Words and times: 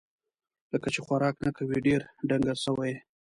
لکه 0.71 0.87
چې 0.93 0.99
خوراک 1.05 1.35
نه 1.45 1.51
کوې، 1.57 1.77
ډېر 1.87 2.01
ډنګر 2.27 2.57
سوی 2.65 2.89
یې 2.93 2.97